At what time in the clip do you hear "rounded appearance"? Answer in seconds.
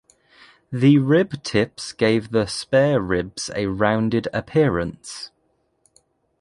3.67-5.29